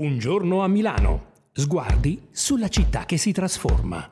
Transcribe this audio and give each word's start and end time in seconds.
Un 0.00 0.16
giorno 0.16 0.62
a 0.62 0.66
Milano. 0.66 1.24
Sguardi 1.52 2.28
sulla 2.30 2.68
città 2.68 3.04
che 3.04 3.18
si 3.18 3.32
trasforma. 3.32 4.08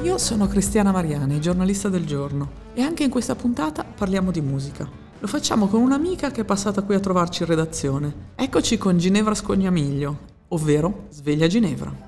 Io 0.00 0.16
sono 0.16 0.46
Cristiana 0.46 0.92
Mariani, 0.92 1.38
giornalista 1.38 1.90
del 1.90 2.06
giorno, 2.06 2.50
e 2.72 2.80
anche 2.80 3.04
in 3.04 3.10
questa 3.10 3.34
puntata 3.34 3.84
parliamo 3.84 4.30
di 4.30 4.40
musica. 4.40 4.88
Lo 5.18 5.26
facciamo 5.26 5.66
con 5.66 5.82
un'amica 5.82 6.30
che 6.30 6.40
è 6.40 6.44
passata 6.44 6.80
qui 6.80 6.94
a 6.94 7.00
trovarci 7.00 7.42
in 7.42 7.48
redazione. 7.50 8.14
Eccoci 8.34 8.78
con 8.78 8.96
Ginevra 8.96 9.34
Scognamiglio, 9.34 10.18
ovvero 10.48 11.08
Sveglia 11.10 11.46
Ginevra. 11.46 12.05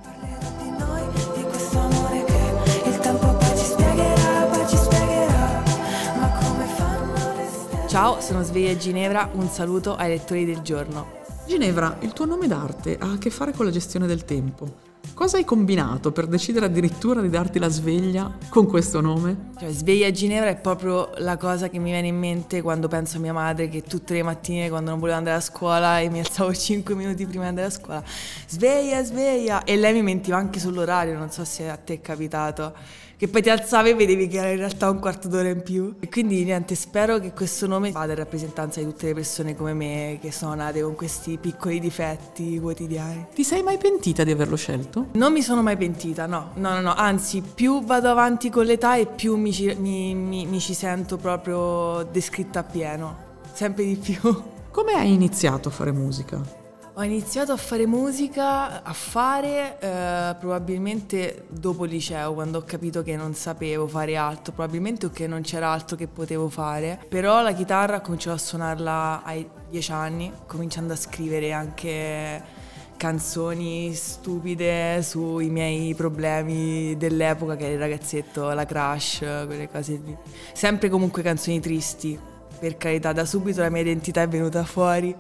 Ciao, 7.88 8.20
sono 8.20 8.42
Sveglia 8.42 8.76
Ginevra, 8.76 9.30
un 9.32 9.48
saluto 9.48 9.96
ai 9.96 10.10
lettori 10.10 10.44
del 10.44 10.60
giorno. 10.60 11.16
Ginevra, 11.46 11.96
il 12.00 12.12
tuo 12.12 12.26
nome 12.26 12.46
d'arte 12.46 12.98
ha 12.98 13.12
a 13.12 13.16
che 13.16 13.30
fare 13.30 13.52
con 13.52 13.64
la 13.64 13.70
gestione 13.70 14.06
del 14.06 14.26
tempo. 14.26 14.86
Cosa 15.14 15.38
hai 15.38 15.44
combinato 15.46 16.12
per 16.12 16.26
decidere 16.26 16.66
addirittura 16.66 17.22
di 17.22 17.30
darti 17.30 17.58
la 17.58 17.70
sveglia 17.70 18.36
con 18.50 18.66
questo 18.66 19.00
nome? 19.00 19.52
Cioè, 19.58 19.72
sveglia 19.72 20.10
Ginevra 20.10 20.50
è 20.50 20.56
proprio 20.56 21.12
la 21.16 21.38
cosa 21.38 21.70
che 21.70 21.78
mi 21.78 21.90
viene 21.90 22.08
in 22.08 22.18
mente 22.18 22.60
quando 22.60 22.88
penso 22.88 23.16
a 23.16 23.20
mia 23.20 23.32
madre 23.32 23.70
che 23.70 23.82
tutte 23.82 24.12
le 24.12 24.22
mattine 24.22 24.68
quando 24.68 24.90
non 24.90 24.98
volevo 24.98 25.16
andare 25.16 25.38
a 25.38 25.40
scuola 25.40 25.98
e 25.98 26.10
mi 26.10 26.18
alzavo 26.18 26.52
5 26.54 26.94
minuti 26.94 27.24
prima 27.24 27.44
di 27.44 27.48
andare 27.48 27.68
a 27.68 27.70
scuola, 27.70 28.02
sveglia, 28.46 29.02
sveglia, 29.02 29.64
e 29.64 29.76
lei 29.76 29.94
mi 29.94 30.02
mentiva 30.02 30.36
anche 30.36 30.60
sull'orario, 30.60 31.16
non 31.16 31.30
so 31.30 31.42
se 31.46 31.70
a 31.70 31.76
te 31.76 31.94
è 31.94 32.00
capitato 32.02 32.74
che 33.18 33.26
poi 33.26 33.42
ti 33.42 33.50
alzavi 33.50 33.90
e 33.90 33.94
vedevi 33.96 34.28
che 34.28 34.38
era 34.38 34.50
in 34.50 34.58
realtà 34.58 34.88
un 34.88 35.00
quarto 35.00 35.26
d'ora 35.26 35.48
in 35.48 35.62
più. 35.62 35.96
E 35.98 36.08
quindi 36.08 36.44
niente, 36.44 36.76
spero 36.76 37.18
che 37.18 37.32
questo 37.32 37.66
nome 37.66 37.90
vada 37.90 38.12
in 38.12 38.18
rappresentanza 38.18 38.78
di 38.78 38.86
tutte 38.86 39.06
le 39.06 39.14
persone 39.14 39.56
come 39.56 39.74
me 39.74 40.18
che 40.22 40.30
sono 40.30 40.54
nate 40.54 40.82
con 40.82 40.94
questi 40.94 41.36
piccoli 41.36 41.80
difetti 41.80 42.60
quotidiani. 42.60 43.26
Ti 43.34 43.42
sei 43.42 43.64
mai 43.64 43.76
pentita 43.76 44.22
di 44.22 44.30
averlo 44.30 44.54
scelto? 44.54 45.08
Non 45.14 45.32
mi 45.32 45.42
sono 45.42 45.62
mai 45.62 45.76
pentita, 45.76 46.26
no, 46.26 46.52
no, 46.54 46.74
no, 46.74 46.80
no. 46.80 46.94
anzi 46.94 47.42
più 47.42 47.82
vado 47.82 48.08
avanti 48.08 48.50
con 48.50 48.64
l'età 48.64 48.94
e 48.94 49.06
più 49.06 49.34
mi 49.34 49.52
ci, 49.52 49.74
mi, 49.76 50.14
mi, 50.14 50.46
mi 50.46 50.60
ci 50.60 50.74
sento 50.74 51.16
proprio 51.16 52.04
descritta 52.04 52.60
appieno, 52.60 53.16
sempre 53.52 53.84
di 53.84 53.96
più. 53.96 54.42
Come 54.70 54.92
hai 54.92 55.12
iniziato 55.12 55.70
a 55.70 55.72
fare 55.72 55.90
musica? 55.90 56.67
Ho 56.98 57.04
iniziato 57.04 57.52
a 57.52 57.56
fare 57.56 57.86
musica, 57.86 58.82
a 58.82 58.92
fare 58.92 59.78
eh, 59.78 60.34
probabilmente 60.36 61.44
dopo 61.46 61.84
liceo, 61.84 62.34
quando 62.34 62.58
ho 62.58 62.62
capito 62.62 63.04
che 63.04 63.14
non 63.14 63.34
sapevo 63.34 63.86
fare 63.86 64.16
altro, 64.16 64.52
probabilmente 64.52 65.06
o 65.06 65.10
che 65.10 65.28
non 65.28 65.42
c'era 65.42 65.70
altro 65.70 65.96
che 65.96 66.08
potevo 66.08 66.48
fare. 66.48 66.98
Però 67.08 67.40
la 67.40 67.52
chitarra 67.52 67.98
ho 67.98 68.00
cominciato 68.00 68.34
a 68.34 68.38
suonarla 68.40 69.22
ai 69.22 69.48
dieci 69.70 69.92
anni, 69.92 70.32
cominciando 70.48 70.92
a 70.92 70.96
scrivere 70.96 71.52
anche 71.52 72.42
canzoni 72.96 73.94
stupide 73.94 75.00
sui 75.04 75.50
miei 75.50 75.94
problemi 75.94 76.96
dell'epoca, 76.96 77.54
che 77.54 77.66
era 77.66 77.74
il 77.74 77.78
ragazzetto, 77.78 78.50
la 78.50 78.66
crush, 78.66 79.18
quelle 79.46 79.68
cose 79.70 80.00
lì. 80.04 80.16
Sempre 80.52 80.88
comunque 80.88 81.22
canzoni 81.22 81.60
tristi, 81.60 82.18
per 82.58 82.76
carità, 82.76 83.12
da 83.12 83.24
subito 83.24 83.60
la 83.60 83.70
mia 83.70 83.80
identità 83.80 84.22
è 84.22 84.28
venuta 84.28 84.64
fuori 84.64 85.14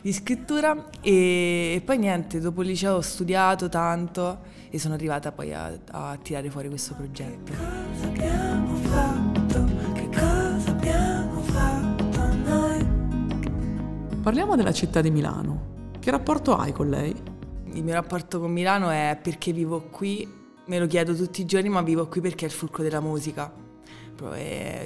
di 0.00 0.12
scrittura 0.12 0.90
e, 1.00 1.74
e 1.74 1.82
poi 1.84 1.98
niente, 1.98 2.40
dopo 2.40 2.62
il 2.62 2.68
liceo 2.68 2.96
ho 2.96 3.00
studiato 3.00 3.68
tanto 3.68 4.38
e 4.70 4.78
sono 4.78 4.94
arrivata 4.94 5.32
poi 5.32 5.52
a, 5.52 5.72
a 5.90 6.18
tirare 6.22 6.50
fuori 6.50 6.68
questo 6.68 6.94
progetto. 6.94 7.52
Che 7.52 7.58
cosa 7.58 8.06
abbiamo 8.06 8.74
fatto? 8.76 9.64
Che 9.92 10.08
cosa 10.08 10.70
abbiamo 10.70 11.40
fatto 11.42 12.34
noi? 12.44 12.86
Parliamo 14.22 14.56
della 14.56 14.72
città 14.72 15.00
di 15.00 15.10
Milano. 15.10 15.72
Che 15.98 16.10
rapporto 16.10 16.56
hai 16.56 16.72
con 16.72 16.88
lei? 16.88 17.14
Il 17.72 17.82
mio 17.82 17.94
rapporto 17.94 18.40
con 18.40 18.52
Milano 18.52 18.90
è 18.90 19.18
perché 19.20 19.52
vivo 19.52 19.88
qui, 19.90 20.28
me 20.66 20.78
lo 20.78 20.86
chiedo 20.86 21.14
tutti 21.14 21.40
i 21.40 21.44
giorni, 21.44 21.68
ma 21.68 21.82
vivo 21.82 22.06
qui 22.06 22.20
perché 22.20 22.44
è 22.44 22.48
il 22.48 22.54
fulcro 22.54 22.82
della 22.82 23.00
musica 23.00 23.63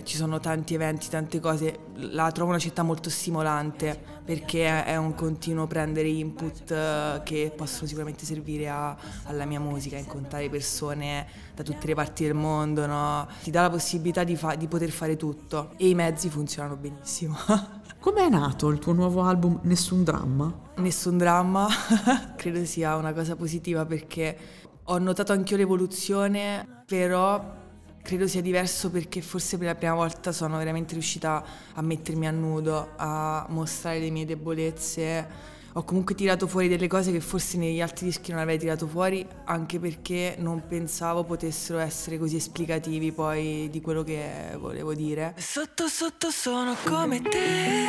ci 0.05 0.17
sono 0.17 0.41
tanti 0.41 0.75
eventi, 0.75 1.09
tante 1.09 1.41
cose. 1.41 1.81
La 1.95 2.31
trovo 2.33 2.51
una 2.51 2.59
città 2.59 2.83
molto 2.83 3.11
stimolante 3.11 3.99
perché 4.25 4.85
è 4.85 4.97
un 4.97 5.15
continuo 5.15 5.67
prendere 5.67 6.09
input 6.09 6.71
eh, 6.71 7.21
che 7.25 7.53
possono 7.57 7.87
sicuramente 7.87 8.25
servire 8.25 8.69
a, 8.69 8.97
alla 9.25 9.45
mia 9.45 9.61
musica, 9.61 9.97
incontrare 9.97 10.49
persone 10.51 11.27
da 11.55 11.63
tutte 11.63 11.87
le 11.87 11.95
parti 11.95 12.25
del 12.25 12.35
mondo, 12.35 12.87
no? 12.87 13.27
ti 13.43 13.51
dà 13.51 13.63
la 13.63 13.71
possibilità 13.71 14.25
di, 14.25 14.37
fa- 14.37 14.55
di 14.55 14.67
poter 14.69 14.91
fare 14.91 15.17
tutto 15.17 15.73
e 15.77 15.89
i 15.89 15.95
mezzi 15.95 16.29
funzionano 16.29 16.77
benissimo. 16.77 17.37
Come 18.01 18.27
è 18.27 18.29
nato 18.29 18.69
il 18.69 18.79
tuo 18.79 18.93
nuovo 18.93 19.23
album 19.23 19.61
Nessun 19.63 20.05
Dramma? 20.05 20.53
Nessun 20.77 21.19
Dramma 21.19 21.67
credo 22.37 22.65
sia 22.65 22.97
una 22.97 23.13
cosa 23.13 23.35
positiva 23.35 23.85
perché 23.87 24.37
ho 24.85 24.99
notato 24.99 25.33
anch'io 25.33 25.57
l'evoluzione, 25.57 26.83
però 26.87 27.67
credo 28.09 28.27
sia 28.27 28.41
diverso 28.41 28.91
perché 28.91 29.21
forse 29.21 29.59
per 29.59 29.67
la 29.67 29.75
prima 29.75 29.93
volta 29.93 30.33
sono 30.33 30.57
veramente 30.57 30.95
riuscita 30.95 31.45
a 31.75 31.83
mettermi 31.83 32.27
a 32.27 32.31
nudo, 32.31 32.93
a 32.97 33.45
mostrare 33.51 33.99
le 33.99 34.09
mie 34.09 34.25
debolezze. 34.25 35.57
Ho 35.75 35.85
comunque 35.85 36.15
tirato 36.15 36.47
fuori 36.47 36.69
delle 36.69 36.87
cose 36.87 37.13
che 37.13 37.21
forse 37.21 37.59
negli 37.59 37.83
altri 37.83 38.07
dischi 38.07 38.31
non 38.31 38.41
avrei 38.41 38.59
tirato 38.59 38.87
fuori, 38.87 39.27
anche 39.45 39.79
perché 39.79 40.37
non 40.39 40.63
pensavo 40.67 41.25
potessero 41.25 41.81
essere 41.81 42.19
così 42.19 42.37
esplicativi 42.37 43.13
poi 43.13 43.69
di 43.71 43.83
quello 43.83 44.03
che 44.03 44.57
volevo 44.59 44.95
dire. 44.95 45.35
Sotto 45.37 45.87
sotto 45.87 46.31
sono 46.31 46.77
come 46.87 47.21
te, 47.21 47.89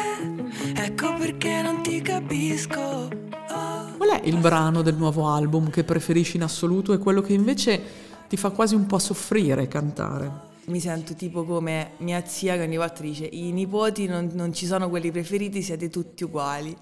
ecco 0.75 1.13
perché 1.13 1.61
non 1.61 1.81
ti 1.81 2.01
capisco. 2.01 2.77
Oh. 2.81 3.95
Qual 3.95 4.09
è 4.09 4.19
il 4.25 4.35
brano 4.35 4.81
del 4.81 4.95
nuovo 4.95 5.29
album 5.29 5.69
che 5.69 5.85
preferisci 5.85 6.35
in 6.35 6.43
assoluto 6.43 6.91
e 6.91 6.97
quello 6.97 7.21
che 7.21 7.31
invece 7.31 8.07
ti 8.29 8.37
fa 8.37 8.51
quasi 8.51 8.75
un 8.75 8.85
po' 8.85 8.99
soffrire 8.99 9.67
cantare. 9.67 10.47
Mi 10.65 10.79
sento 10.79 11.15
tipo 11.15 11.45
come 11.45 11.93
mia 11.97 12.23
zia 12.25 12.55
che 12.55 12.61
ogni 12.61 12.77
volta 12.77 13.01
dice 13.01 13.25
i 13.25 13.51
nipoti 13.51 14.05
non, 14.05 14.29
non 14.33 14.53
ci 14.53 14.67
sono 14.67 14.87
quelli 14.87 15.09
preferiti, 15.11 15.63
siete 15.63 15.89
tutti 15.89 16.23
uguali. 16.23 16.77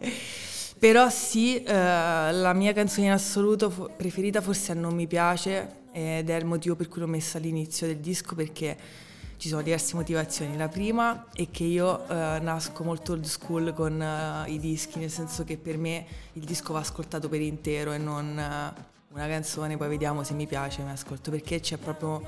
Però 0.77 1.09
sì, 1.09 1.63
eh, 1.63 1.73
la 1.73 2.53
mia 2.53 2.73
canzone 2.73 3.07
in 3.07 3.13
assoluto 3.13 3.91
preferita 3.95 4.41
forse 4.41 4.73
Non 4.73 4.93
mi 4.93 5.07
piace 5.07 5.85
ed 5.93 6.29
è 6.29 6.35
il 6.35 6.45
motivo 6.45 6.75
per 6.75 6.89
cui 6.89 6.99
l'ho 6.99 7.07
messa 7.07 7.37
all'inizio 7.37 7.87
del 7.87 7.97
disco 7.97 8.35
perché 8.35 8.77
ci 9.37 9.47
sono 9.47 9.61
diverse 9.61 9.95
motivazioni. 9.95 10.57
La 10.57 10.67
prima 10.67 11.27
è 11.33 11.49
che 11.49 11.63
io 11.63 12.07
eh, 12.09 12.39
nasco 12.41 12.83
molto 12.83 13.13
old 13.13 13.23
school 13.23 13.73
con 13.73 13.93
uh, 13.99 14.51
i 14.51 14.59
dischi, 14.59 14.99
nel 14.99 15.11
senso 15.11 15.45
che 15.45 15.57
per 15.57 15.77
me 15.77 16.05
il 16.33 16.43
disco 16.43 16.73
va 16.73 16.79
ascoltato 16.79 17.29
per 17.29 17.39
intero 17.39 17.93
e 17.93 17.97
non... 17.97 18.95
Una 19.17 19.27
canzone, 19.27 19.77
poi 19.77 19.87
vediamo 19.87 20.21
se 20.21 20.35
mi 20.35 20.45
piace, 20.45 20.83
mi 20.83 20.91
ascolto, 20.91 21.31
perché 21.31 21.59
c'è 21.59 21.77
proprio 21.77 22.21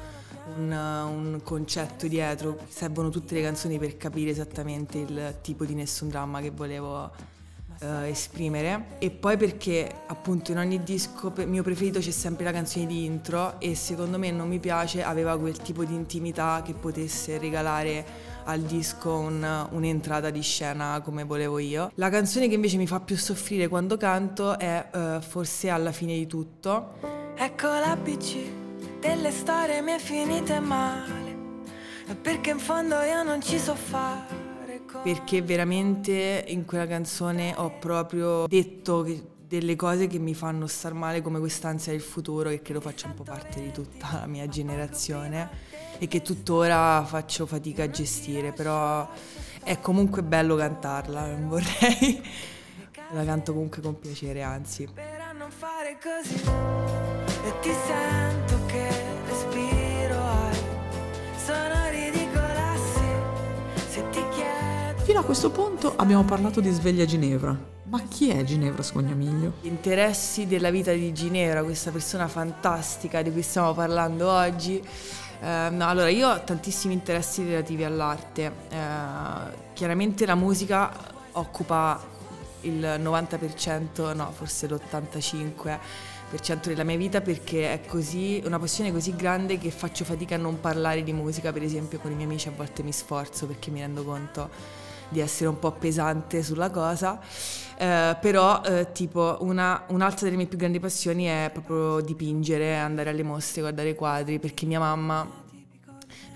un, 0.56 0.72
un, 0.72 1.40
concetto 1.44 2.08
dietro, 2.08 2.58
servono 2.68 3.10
tutte 3.10 3.36
le 3.36 3.44
canzoni 3.44 3.78
per 3.78 3.96
capire 3.96 4.32
esattamente 4.32 4.98
il 4.98 5.36
tipo 5.44 5.66
di 5.66 5.76
nessun 5.76 6.10
dramma 6.10 6.42
che 6.42 6.50
volevo 6.50 7.04
uh, 7.04 7.86
esprimere. 8.06 8.98
E 8.98 9.12
poi 9.12 9.38
perché 9.38 9.88
appunto 10.08 10.50
in 10.50 10.58
ogni 10.58 10.82
disco 10.82 11.32
mio 11.46 11.62
preferito 11.62 12.00
c'è 12.00 12.10
sempre 12.10 12.44
la 12.44 12.52
canzone 12.52 12.88
di 12.88 13.06
intro 13.06 13.60
e 13.60 13.76
secondo 13.76 14.18
me 14.18 14.32
non 14.32 14.48
mi 14.48 14.58
piace, 14.58 15.04
aveva 15.04 15.38
quel 15.38 15.58
tipo 15.58 15.86
di 15.86 15.94
intimità 15.94 16.64
che 16.66 16.74
potesse 16.74 17.38
regalare 17.38 18.04
al 18.50 18.62
disco 18.62 19.16
un, 19.16 19.68
un'entrata 19.72 20.32
di 20.32 20.42
scena 20.42 21.00
come 21.04 21.24
volevo 21.24 21.60
io. 21.60 21.92
La 21.96 22.10
canzone 22.10 22.48
che 22.48 22.56
invece 22.56 22.78
mi 22.78 22.88
fa 22.88 23.00
più 23.00 23.16
soffrire 23.16 23.68
quando 23.68 23.96
canto 23.96 24.58
è 24.58 24.90
uh, 24.92 25.22
Forse 25.22 25.70
alla 25.70 25.92
fine 25.92 26.16
di 26.16 26.26
tutto. 26.26 26.98
Ecco 27.36 27.68
l'ABC 27.68 28.38
delle 29.00 29.32
storie 29.32 29.82
mie 29.82 30.00
finite 30.00 30.60
male, 30.60 31.38
perché 32.22 32.50
in 32.50 32.60
fondo 32.60 33.00
io 33.02 33.22
non 33.24 33.42
ci 33.42 33.60
so 33.60 33.76
fare. 33.76 34.48
Perché 35.04 35.44
veramente 35.44 36.44
in 36.48 36.66
quella 36.66 36.88
canzone 36.88 37.54
ho 37.56 37.78
proprio 37.78 38.48
detto 38.48 39.06
delle 39.48 39.76
cose 39.76 40.08
che 40.08 40.18
mi 40.18 40.34
fanno 40.34 40.66
star 40.66 40.94
male 40.94 41.22
come 41.22 41.38
quest'ansia 41.38 41.92
del 41.92 42.02
futuro 42.02 42.50
che 42.50 42.62
credo 42.62 42.82
faccia 42.82 43.08
un 43.08 43.14
po' 43.14 43.24
parte 43.24 43.62
di 43.62 43.72
tutta 43.72 44.20
la 44.20 44.26
mia 44.26 44.48
generazione 44.48 45.79
e 46.00 46.08
che 46.08 46.22
tuttora 46.22 47.04
faccio 47.06 47.46
fatica 47.46 47.84
a 47.84 47.90
gestire, 47.90 48.52
però 48.52 49.08
è 49.64 49.80
comunque 49.80 50.24
bello 50.24 50.56
cantarla, 50.56 51.28
non 51.28 51.50
vorrei. 51.50 52.22
La 53.12 53.24
canto 53.24 53.54
comunque 53.54 53.82
con 53.82 54.00
piacere, 54.00 54.42
anzi. 54.42 54.88
Per 54.94 55.34
non 55.38 55.50
fare 55.50 55.98
così 56.02 56.42
e 57.44 57.60
ti 57.62 57.72
sento 57.86 58.66
che 58.68 58.88
respiro 59.28 60.20
hai. 60.20 60.58
Sono 61.44 61.90
ridicola 61.90 62.76
se 63.90 64.10
ti 64.12 64.22
chiedo. 64.32 65.02
Fino 65.02 65.20
a 65.20 65.24
questo 65.24 65.50
punto 65.50 65.94
abbiamo 65.96 66.24
parlato 66.24 66.62
di 66.62 66.70
Sveglia 66.70 67.06
Ginevra. 67.06 67.78
Ma 67.86 68.02
chi 68.08 68.30
è 68.30 68.44
Ginevra 68.44 68.84
Scognamiglio? 68.84 69.54
Gli 69.62 69.68
interessi 69.68 70.46
della 70.46 70.70
vita 70.70 70.92
di 70.92 71.12
Ginevra, 71.12 71.64
questa 71.64 71.90
persona 71.90 72.28
fantastica 72.28 73.24
di 73.24 73.32
cui 73.32 73.42
stiamo 73.42 73.74
parlando 73.74 74.30
oggi, 74.30 74.80
eh, 75.42 75.70
no, 75.70 75.88
allora 75.88 76.10
io 76.10 76.30
ho 76.30 76.44
tantissimi 76.44 76.94
interessi 76.94 77.44
relativi 77.44 77.84
all'arte. 77.84 78.52
Eh, 78.70 78.78
chiaramente 79.74 80.26
la 80.26 80.36
musica 80.36 80.92
occupa 81.34 82.00
il 82.62 82.84
90%, 83.02 84.16
no, 84.16 84.32
forse 84.32 84.68
l'85% 84.68 85.80
della 86.66 86.84
mia 86.84 86.98
vita 86.98 87.22
perché 87.22 87.72
è 87.74 87.86
così, 87.86 88.42
una 88.46 88.60
passione 88.60 88.92
così 88.92 89.16
grande 89.16 89.58
che 89.58 89.72
faccio 89.72 90.04
fatica 90.04 90.36
a 90.36 90.38
non 90.38 90.60
parlare 90.60 91.04
di 91.04 91.14
musica, 91.14 91.54
per 91.54 91.64
esempio 91.64 92.00
con 92.00 92.12
i 92.12 92.16
miei 92.16 92.28
amici 92.28 92.50
a 92.50 92.52
volte 92.56 92.84
mi 92.84 92.92
sforzo 92.92 93.48
perché 93.48 93.72
mi 93.72 93.80
rendo 93.80 94.04
conto 94.04 94.50
di 95.10 95.20
essere 95.20 95.50
un 95.50 95.60
po' 95.60 95.72
pesante 95.72 96.42
sulla 96.44 96.70
cosa, 96.70 97.20
eh, 97.78 98.18
però 98.20 98.62
eh, 98.64 98.92
tipo 98.92 99.38
una, 99.42 99.84
un'altra 99.88 100.26
delle 100.26 100.38
mie 100.38 100.48
più 100.48 100.58
grandi 100.58 100.80
passioni 100.80 101.26
è 101.26 101.50
proprio 101.52 102.00
dipingere, 102.02 102.78
andare 102.78 103.10
alle 103.10 103.24
mostre, 103.24 103.62
guardare 103.62 103.90
i 103.90 103.96
quadri, 103.96 104.40
perché 104.40 104.66
mia 104.66 104.80
mamma 104.80 105.28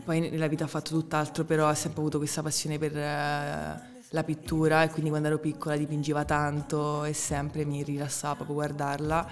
poi 0.04 0.20
nella 0.20 0.48
vita 0.48 0.66
ha 0.66 0.68
fatto 0.68 0.92
tutt'altro, 0.92 1.46
però 1.46 1.68
ha 1.68 1.76
sempre 1.76 2.02
avuto 2.02 2.18
questa 2.18 2.42
passione 2.42 2.78
per... 2.78 2.98
Eh, 2.98 3.92
la 4.14 4.24
pittura 4.24 4.84
e 4.84 4.90
quindi 4.90 5.10
quando 5.10 5.28
ero 5.28 5.40
piccola 5.40 5.76
dipingeva 5.76 6.24
tanto 6.24 7.04
e 7.04 7.14
sempre 7.14 7.66
mi 7.66 7.84
rilassava 7.84 8.36
proprio 8.36 8.56
guardarla. 8.58 9.28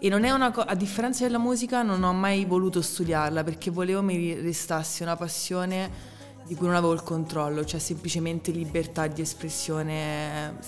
E 0.00 0.08
non 0.08 0.24
è 0.24 0.30
una 0.30 0.50
cosa, 0.50 0.66
a 0.66 0.74
differenza 0.74 1.24
della 1.24 1.38
musica 1.38 1.82
non 1.82 2.02
ho 2.02 2.12
mai 2.12 2.44
voluto 2.44 2.82
studiarla 2.82 3.44
perché 3.44 3.70
volevo 3.70 4.02
mi 4.02 4.34
restasse 4.34 5.02
una 5.02 5.16
passione 5.16 6.12
di 6.46 6.54
cui 6.54 6.66
non 6.66 6.76
avevo 6.76 6.92
il 6.92 7.02
controllo, 7.02 7.64
cioè 7.64 7.80
semplicemente 7.80 8.50
libertà 8.50 9.06
di 9.06 9.22
espressione. 9.22 10.58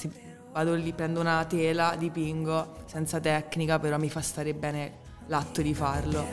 Vado 0.52 0.74
lì, 0.74 0.92
prendo 0.92 1.20
una 1.20 1.44
tela, 1.44 1.94
dipingo 1.98 2.76
senza 2.86 3.20
tecnica, 3.20 3.78
però 3.78 3.98
mi 3.98 4.08
fa 4.08 4.22
stare 4.22 4.54
bene 4.54 4.98
l'atto 5.26 5.60
di 5.60 5.74
farlo. 5.74 6.24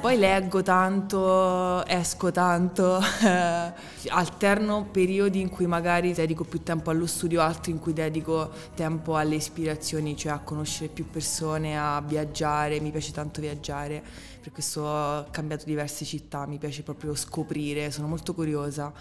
Poi 0.00 0.16
leggo 0.18 0.62
tanto, 0.62 1.84
esco 1.86 2.30
tanto, 2.30 3.00
alterno 4.08 4.88
periodi 4.90 5.40
in 5.40 5.48
cui 5.48 5.66
magari 5.66 6.12
dedico 6.12 6.44
più 6.44 6.62
tempo 6.62 6.90
allo 6.90 7.06
studio, 7.06 7.40
altri 7.40 7.72
in 7.72 7.78
cui 7.78 7.92
dedico 7.92 8.50
tempo 8.74 9.16
alle 9.16 9.36
ispirazioni, 9.36 10.16
cioè 10.16 10.32
a 10.32 10.38
conoscere 10.38 10.88
più 10.88 11.08
persone, 11.10 11.78
a 11.78 12.00
viaggiare, 12.00 12.80
mi 12.80 12.90
piace 12.90 13.12
tanto 13.12 13.40
viaggiare, 13.40 14.02
per 14.40 14.52
questo 14.52 14.82
ho 14.82 15.26
cambiato 15.30 15.64
diverse 15.64 16.04
città, 16.04 16.46
mi 16.46 16.58
piace 16.58 16.82
proprio 16.82 17.14
scoprire, 17.14 17.90
sono 17.90 18.06
molto 18.06 18.34
curiosa. 18.34 18.92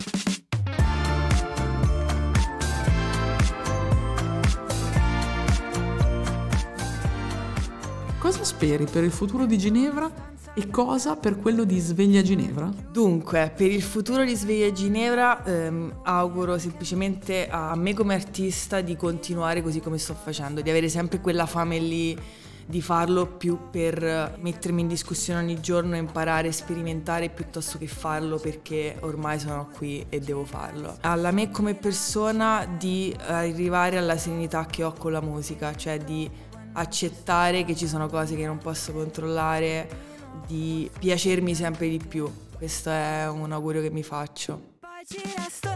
Cosa 8.19 8.44
speri 8.44 8.86
per 8.86 9.06
il 9.06 9.12
futuro 9.12 9.45
di 9.45 9.57
Ginevra 9.57 10.12
e 10.56 10.69
cosa 10.69 11.16
per 11.16 11.38
quello 11.38 11.63
di 11.63 11.80
Sveglia 11.80 12.22
Ginevra? 12.22 12.72
Dunque, 12.92 13.51
per 13.56 13.72
il 13.72 13.81
futuro 13.81 14.24
di 14.24 14.36
Sveglia 14.36 14.72
Ginevra 14.72 15.44
ehm, 15.44 16.01
auguro 16.04 16.57
semplicemente 16.57 17.48
a 17.50 17.75
me 17.75 17.94
come 17.94 18.13
artista 18.13 18.81
di 18.81 18.96
continuare 18.96 19.62
così 19.62 19.80
come 19.80 19.98
sto 19.98 20.13
facendo, 20.13 20.62
di 20.62 20.69
avere 20.69 20.90
sempre 20.90 21.19
quella 21.19 21.46
fame 21.46 21.80
lì 21.80 22.18
di 22.69 22.84
farlo 22.84 23.25
più 23.25 23.57
per 23.72 24.38
mettermi 24.40 24.81
in 24.81 24.88
discussione 24.88 25.40
ogni 25.40 25.60
giorno, 25.60 25.96
imparare, 25.96 26.52
sperimentare 26.52 27.30
piuttosto 27.30 27.80
che 27.80 27.88
farlo 27.88 28.38
perché 28.38 28.95
ormai 29.00 29.40
sono 29.40 29.69
qui 29.75 30.06
e 30.07 30.19
devo 30.19 30.45
farlo. 30.45 30.95
Alla 31.02 31.31
me 31.31 31.50
come 31.50 31.74
persona 31.74 32.68
di 32.78 33.12
arrivare 33.25 33.98
alla 33.98 34.18
serenità 34.18 34.68
che 34.68 34.84
ho 34.84 34.94
con 34.94 35.12
la 35.12 35.19
musica, 35.19 35.75
cioè 35.75 35.98
di 35.98 36.30
accettare 36.74 37.66
che 37.66 37.75
ci 37.75 37.88
sono 37.88 38.07
cose 38.07 38.36
che 38.36 38.45
non 38.45 38.60
posso 38.60 38.92
controllare, 38.92 40.09
di 40.48 40.90
piacermi 41.00 41.56
sempre 41.56 41.90
di 41.90 41.98
più. 42.00 42.31
Questo 42.58 42.90
è 42.90 43.30
un 43.30 43.52
augurio 43.52 43.81
che 43.81 43.90
mi 43.90 44.04
faccio. 44.04 44.78
Poi 44.80 45.06
ci 45.06 45.22
resto. 45.36 45.69